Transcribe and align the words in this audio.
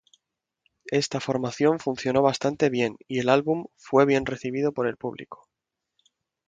Esta 0.89 1.19
formación 1.19 1.77
funcionó 1.77 2.23
bastante 2.23 2.71
bien 2.71 2.97
y 3.07 3.19
el 3.19 3.29
álbum, 3.29 3.67
fue 3.77 4.07
bien 4.07 4.25
recibido 4.25 4.71
por 4.71 4.97
público. 4.97 5.47